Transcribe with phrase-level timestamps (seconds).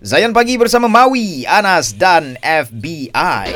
[0.00, 3.52] Zayan Pagi bersama Mawi, Anas dan FBI.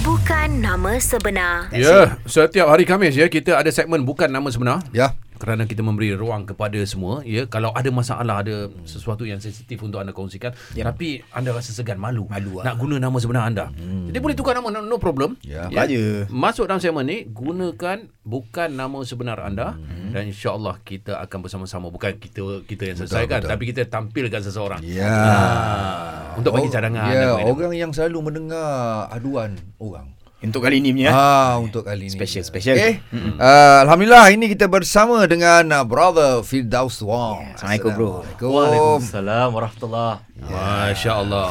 [0.00, 1.68] Bukan nama sebenar.
[1.76, 4.80] Ya, setiap hari Khamis ya kita ada segmen bukan nama sebenar.
[4.96, 5.12] Ya.
[5.36, 10.00] Kerana kita memberi ruang kepada semua ya kalau ada masalah ada sesuatu yang sensitif untuk
[10.00, 10.84] anda kongsikan Yep.
[10.88, 13.68] tapi anda rasa segan malu, Malu, nak guna nama sebenar anda.
[13.76, 14.08] Hmm.
[14.08, 15.36] Jadi boleh tukar nama no, no problem.
[15.44, 15.68] Ya.
[15.68, 16.24] Apa je.
[16.32, 19.97] Masuk dalam segmen ni gunakan bukan nama sebenar anda hmm.
[20.12, 23.50] Dan insya-Allah kita akan bersama-sama bukan kita kita yang selesaikan betul.
[23.54, 24.80] tapi kita tampilkan seseorang.
[24.82, 25.06] Ya.
[25.08, 27.08] Ah, untuk bagi cadangan.
[27.08, 27.54] Ya, sebagainya.
[27.54, 30.17] orang yang selalu mendengar aduan orang.
[30.38, 31.10] Untuk kali ini punya.
[31.10, 32.14] Ah, untuk kali ini.
[32.14, 32.78] Special, special.
[32.78, 33.02] Okay.
[33.10, 37.42] Uh, Alhamdulillah ini kita bersama dengan uh, brother Firdaus Wong.
[37.42, 38.06] Yeah, Assalamualaikum, bro.
[38.22, 38.50] Assalamualaikum.
[38.54, 41.48] Waalaikumsalam warahmatullahi Masya-Allah.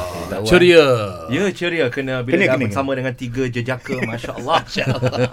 [0.48, 0.86] Ceria.
[1.28, 4.58] Ya ceria kena bila Kena, dah kena, bersama dengan tiga jejaka masya-Allah.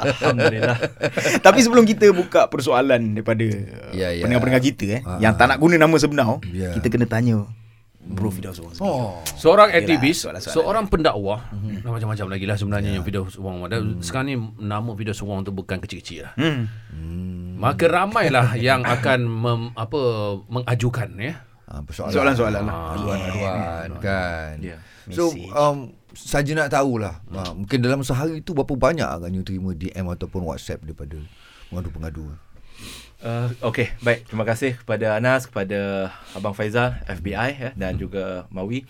[0.04, 0.78] Alhamdulillah.
[1.48, 3.48] Tapi sebelum kita buka persoalan daripada
[3.96, 4.28] Ya, uh, ya.
[4.28, 5.24] pendengar-pendengar kita eh Ah.
[5.24, 6.76] yang tak nak guna nama sebenar, Ya.
[6.76, 7.48] kita kena tanya
[8.06, 8.74] Bro Fidaus Wong.
[8.80, 9.18] Oh.
[9.34, 11.90] Seorang Yelah, aktivis, seorang pendakwah, mm-hmm.
[11.90, 13.66] macam-macam lagi lah sebenarnya yang Fidaus Wong.
[13.66, 16.34] Dan sekarang ni nama Fidaus Wong tu bukan kecil-kecil lah.
[16.38, 16.70] Hmm.
[17.58, 20.00] Maka ramailah yang akan mem, apa
[20.46, 21.42] mengajukan ya.
[21.66, 21.82] Ah.
[21.90, 22.94] Soalan-soalan lah.
[22.94, 24.56] Aduan-aduan kan.
[24.62, 24.78] Ya.
[25.10, 25.50] So Mesej.
[25.54, 25.78] um,
[26.16, 30.82] saja nak tahulah uh, mungkin dalam sehari tu berapa banyak agaknya terima DM ataupun WhatsApp
[30.86, 31.18] daripada
[31.70, 32.34] pengadu-pengadu.
[33.24, 34.28] Uh, Okey, baik.
[34.28, 38.84] Terima kasih kepada Anas, kepada Abang Faizal, FBI ya, dan juga Mawi.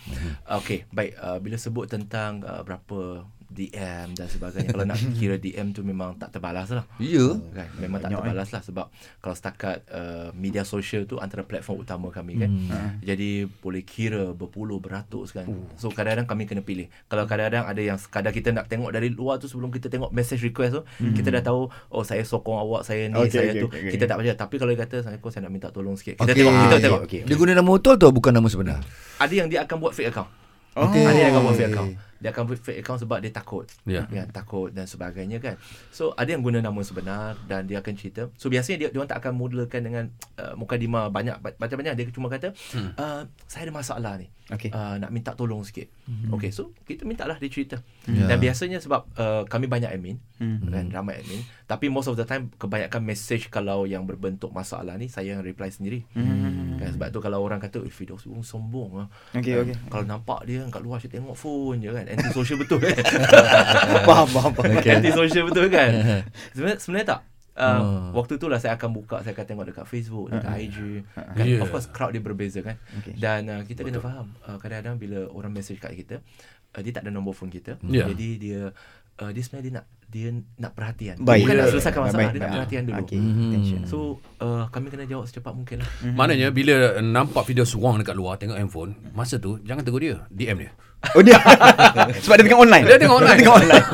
[0.49, 1.13] Uh, Okey, baik.
[1.21, 3.23] Uh, bila sebut tentang uh, berapa
[3.55, 6.83] DM dan sebagainya, kalau nak kira DM tu memang tak terbalas lah.
[6.99, 7.39] Ya.
[7.55, 8.85] kan memang tak terbalas lah sebab
[9.23, 12.99] kalau setakat uh, media sosial tu antara platform utama kami kan hmm.
[12.99, 15.71] jadi boleh kira berpuluh beratus kan uh.
[15.79, 19.39] so kadang-kadang kami kena pilih kalau kadang-kadang ada yang sekadar kita nak tengok dari luar
[19.39, 21.15] tu sebelum kita tengok message request tu hmm.
[21.15, 23.91] kita dah tahu oh saya sokong awak saya ni Okay, saya okay, tu okay, okay.
[23.95, 26.35] kita tak baca tapi kalau dia kata Assalamualaikum saya nak minta tolong sikit kita Okey.
[26.43, 27.21] tengok kita Ah, tengok okey.
[27.23, 28.79] Dia guna nama betul atau bukan nama sebenar?
[29.15, 30.27] ada yang dia akan buat fake account
[30.75, 30.85] Oh.
[30.85, 34.01] Ada yang akan buat fake account dia akan buat fake account sebab dia takut Ya.
[34.03, 35.59] kan takut dan sebagainya kan
[35.89, 39.07] so ada yang guna nama sebenar dan dia akan cerita so biasanya dia dia orang
[39.07, 40.03] tak akan mulakan dengan
[40.35, 42.91] uh, mukadimah banyak ba- banyak-banyak dia cuma kata hmm.
[42.93, 44.69] uh, saya ada masalah ni Okey.
[44.69, 46.31] uh, nak minta tolong sikit hmm.
[46.31, 48.25] okey so kita mintalah dia cerita Ya.
[48.25, 50.67] dan biasanya sebab uh, kami banyak admin Hmm.
[50.67, 55.07] kan ramai admin tapi most of the time kebanyakan message kalau yang berbentuk masalah ni
[55.07, 56.74] saya yang reply sendiri Hmm.
[56.85, 59.75] Kan sebab tu kalau orang kata eh Fidaus orang sombong ah Okey, Kan, okey.
[59.87, 62.93] kalau nampak dia kat luar asyik tengok phone je kan anti social betul kan
[64.07, 64.71] Faham, faham, faham.
[64.77, 64.91] okay.
[64.93, 65.89] anti social betul kan
[66.53, 67.21] sebenarnya sebenarnya tak
[67.55, 68.19] Uh, Oh.
[68.19, 71.39] Waktu tu lah saya akan buka Saya akan tengok dekat Facebook Dekat IG kan?
[71.39, 71.63] Yeah.
[71.63, 73.15] Of course crowd dia berbeza kan Okay.
[73.15, 76.19] Dan uh, kita kena faham uh, Kadang-kadang bila orang message kat kita
[76.75, 78.11] uh, Dia tak ada nombor phone kita Yeah.
[78.11, 78.59] Jadi dia
[79.17, 80.27] uh, Dia sebenarnya dia nak Dia
[80.59, 81.41] nak perhatian Baik.
[81.41, 81.71] Bukan nak Yeah.
[81.71, 83.19] selesaikan masalah Baik, Dia nak perhatian dulu Okey.
[83.19, 83.81] Attention.
[83.85, 83.97] So
[84.39, 88.55] uh, kami kena jawab secepat mungkin lah Maknanya bila nampak Fidaus Wong dekat luar tengok
[88.55, 90.71] handphone, masa tu jangan tegur dia, DM dia.
[91.13, 91.37] Oh dia.
[92.25, 92.83] Sebab dia tengok online.
[92.83, 93.37] Dia tengok online.
[93.37, 93.85] Dia tengok online.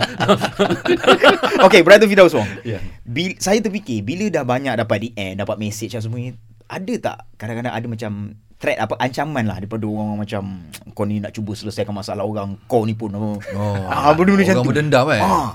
[1.61, 2.47] okay, Brother Fidaus Wong.
[2.63, 2.79] Ya.
[3.03, 6.31] Bil, saya terfikir bila dah banyak dapat DM, dapat message dan semua ni,
[6.65, 8.11] ada tak kadang-kadang ada macam
[8.61, 10.61] threat apa ancaman lah daripada orang macam
[10.93, 13.09] kau ni nak cuba selesaikan masalah orang kau ni pun.
[13.11, 13.41] Oh.
[13.89, 14.69] Ah, benda-benda macam Orang tu.
[14.69, 15.21] berdendam eh.
[15.21, 15.51] Ah.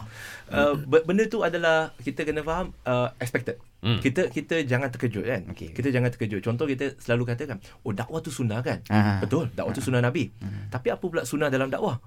[0.46, 3.58] Uh, be- benda tu adalah kita kena faham uh, expected.
[3.82, 3.98] Hmm.
[3.98, 5.42] Kita kita jangan terkejut kan.
[5.50, 5.70] Okey.
[5.70, 6.38] Kita jangan terkejut.
[6.38, 8.82] Contoh kita selalu katakan, oh dakwah tu sunnah kan?
[8.86, 9.18] Ah.
[9.18, 10.30] Betul, dakwah tu sunnah Nabi.
[10.70, 11.98] Tapi apa pula sunnah dalam dakwah?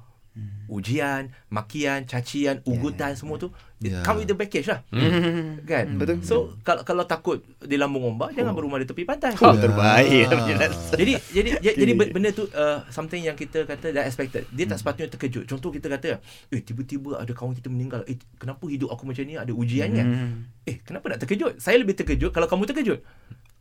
[0.70, 4.04] Ujian, makian, cacian, ugutan semua tu Ya.
[4.04, 4.84] come with the package lah.
[4.92, 5.64] Hmm.
[5.72, 5.96] Kan?
[5.96, 6.20] Betul.
[6.20, 6.36] So
[6.68, 9.34] kalau kalau takut di lambung ombak jangan berumah di tepi pantai.
[9.40, 10.28] Oh, terbaik.
[10.30, 10.68] Ya.
[11.00, 14.44] jadi jadi jadi, jadi ben- benda tu uh, something yang kita kata dah expected.
[14.52, 15.48] Dia tak sepatutnya terkejut.
[15.48, 16.20] Contoh kita kata,
[16.52, 18.04] eh tiba-tiba ada kawan kita meninggal.
[18.04, 19.40] Eh kenapa hidup aku macam ni?
[19.40, 20.08] Ada ujian kan?
[20.68, 21.58] Eh kenapa nak terkejut?
[21.58, 23.00] Saya lebih terkejut kalau kamu terkejut.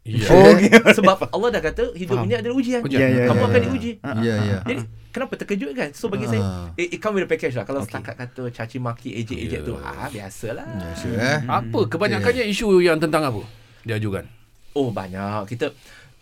[0.02, 0.24] Ya.
[0.34, 0.72] Oh, okay.
[0.98, 2.26] Sebab Allah dah kata hidup Faham.
[2.26, 2.80] ini adalah ujian.
[2.82, 3.00] Ujian.
[3.00, 3.64] Ya, ya, kamu ya, akan ya.
[3.70, 3.92] diuji.
[4.02, 4.58] Ya, ya.
[4.66, 5.90] Jadi kenapa terkejut kan?
[5.92, 6.30] So bagi Ah.
[6.30, 6.42] saya
[6.76, 7.62] it, it come with a package lah.
[7.62, 7.94] Kalau Okay.
[7.94, 10.64] setakat kata caci maki ejek-ejek tu, ah biasalah.
[10.64, 11.38] Biasa eh.
[11.44, 13.42] Apa kebanyakannya isu yang tentang apa?
[13.82, 14.24] Dia ajukan.
[14.72, 15.72] Oh banyak kita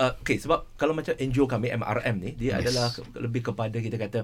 [0.00, 2.68] uh, okay sebab kalau macam NGO kami MRM ni dia yes.
[2.68, 4.18] adalah ke, lebih kepada kita kata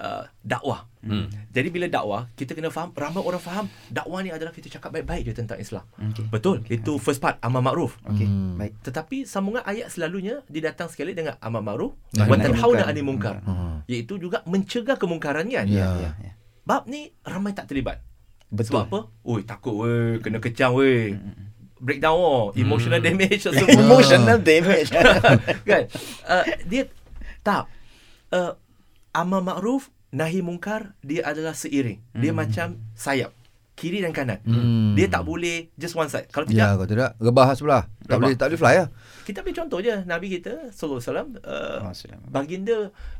[0.00, 0.88] uh, dakwah.
[1.04, 1.30] Hmm.
[1.54, 5.30] Jadi bila dakwah kita kena faham ramai orang faham dakwah ni adalah kita cakap baik-baik
[5.30, 5.84] je tentang Islam.
[5.94, 6.26] Okey.
[6.32, 6.64] Betul.
[6.66, 7.96] Itu first part amar makruf.
[8.08, 8.56] Okey, Hmm.
[8.58, 8.72] baik.
[8.82, 13.40] Tetapi sambungan ayat selalunya dia datang sekali dengan amar makruf wa tanhauna 'anil munkar.
[13.44, 13.84] Hmm.
[13.86, 15.66] Iaitu juga mencegah kemungkaran kan.
[15.68, 15.96] Ya.
[15.96, 16.32] Ya, ya.
[16.68, 18.04] Bab ni ramai tak terlibat.
[18.48, 18.80] Betul.
[18.80, 19.00] Sebab apa?
[19.28, 21.12] Oi takut weh kena kecang weh.
[21.78, 23.08] Breakdown oh, emotional Hmm.
[23.08, 23.68] damage semua.
[23.78, 24.90] Emotional damage.
[25.68, 25.82] kan
[26.24, 26.90] uh, dia
[27.40, 27.70] tak
[28.30, 28.52] uh,
[29.10, 33.30] amar makruf nahi mungkar dia adalah seiring dia macam sayap
[33.74, 34.92] kiri dan kanan Hmm.
[34.92, 37.82] dia tak boleh just one side kalau Ya, tidak kalau tidak rebah sebelah.
[38.00, 38.18] Tak Rebah.
[38.20, 38.88] boleh tak boleh fly lah.
[39.22, 42.20] kita ambil contoh je nabi kita sallallahu alaihi wasallam uh, Wasallam.
[42.26, 42.78] baginda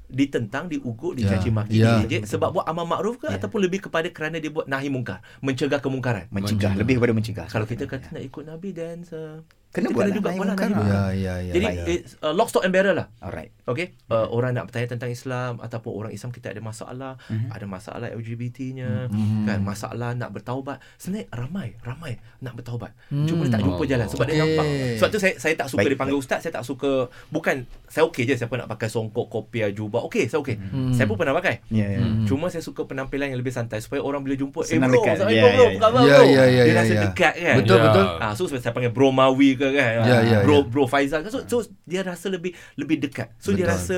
[0.08, 1.28] ditentang, diugut, Ya.
[1.30, 2.00] dicaci maki, Ya.
[2.00, 3.36] diejek sebab buat amal makruf ke Ya.
[3.36, 6.26] ataupun lebih kepada kerana dia buat nahi mungkar, mencegah kemungkaran.
[6.28, 7.46] Mencegah, lebih kepada mencegah.
[7.46, 10.88] Kalau kita kata nak ikut Nabi dan uh, Kena buat juga buat nahi mungkar.
[10.88, 11.52] Ya, ya, ya.
[11.52, 11.84] Jadi ya.
[11.86, 13.12] it's, uh, lock stock and barrel lah.
[13.20, 13.52] Alright.
[13.62, 17.48] Okay, uh, orang nak bertanya tentang Islam ataupun orang Islam kita ada masalah, Mhm.
[17.52, 19.44] ada masalah LGBT-nya, Mhm.
[19.44, 20.80] kan masalah nak bertaubat.
[20.96, 22.96] Sebenarnya ramai, ramai nak bertaubat.
[23.12, 23.28] Hmm.
[23.28, 23.84] Cuma dia tak jumpa Oh.
[23.84, 24.40] jalan sebab dia Okey.
[24.40, 24.66] nampak.
[24.96, 26.90] Sebab tu saya saya tak suka Baik, dipanggil ustaz, saya tak suka
[27.28, 27.56] bukan
[27.86, 29.97] saya okey je siapa nak pakai songkok, kopiah, jubah.
[30.04, 30.56] Okey, saya okey.
[30.60, 30.92] Hmm.
[30.92, 31.64] Saya pun pernah pakai.
[31.68, 31.98] Ya, ya.
[31.98, 32.22] Hmm.
[32.24, 35.14] Cuma saya suka penampilan yang lebih santai supaya orang bila jumpa, eh Senang bro, dekat.
[35.18, 36.14] saya Ya, bro, bro, ya, apa khabar ya.
[36.14, 36.24] bro?
[36.28, 37.02] Ya, ya, Dia ya, rasa ya.
[37.08, 37.54] dekat kan.
[37.58, 37.84] Betul, Ya.
[37.88, 38.04] betul.
[38.18, 39.90] Ah, so saya panggil Bro Mawi ke kan.
[40.04, 40.66] Ya, ya, bro ya.
[40.66, 41.30] Bro Faizal kan.
[41.30, 43.34] So, so dia rasa lebih lebih dekat.
[43.38, 43.74] So dia Betul.
[43.74, 43.94] rasa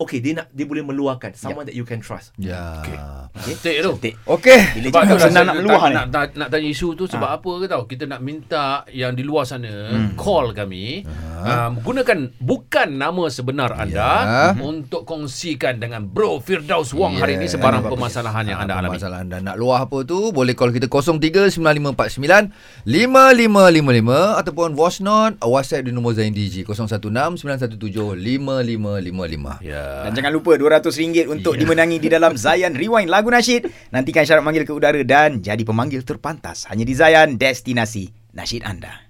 [0.00, 2.32] okay dia nak dia boleh meluahkan someone that you can trust.
[2.34, 2.80] Ya.
[3.36, 3.92] Cantik tu.
[3.94, 4.14] Cantik.
[4.24, 4.58] Okey.
[4.74, 5.94] Bila Sebab tu senang nak, nak meluah ni.
[5.94, 7.36] nak, nak, nak tanya isu tu sebab Ha.
[7.36, 7.82] apa ke tahu?
[7.86, 10.16] Kita nak minta yang di luar sana Hmm.
[10.16, 11.68] call kami Ha.
[11.68, 14.56] uh, gunakan bukan nama sebenar anda Ya.
[14.56, 17.22] untuk kongsikan dengan Bro Firdaus Wong Ya.
[17.22, 18.96] hari ini sebarang Apa- permasalahan yang anda apa alami.
[18.96, 22.50] Masalah anda nak luah apa tu Boleh call kita 039549
[22.84, 29.89] 5555 Ataupun voice note WhatsApp di nombor Zain DG 016 917 5555 Ya.
[30.06, 33.68] Dan jangan lupa RM200 untuk dimenangi di dalam Zayan Rewind lagu nasyid.
[33.90, 39.09] Nantikan syarat manggil ke udara dan jadi pemanggil terpantas hanya di Zayan Destinasi Nasyid Anda.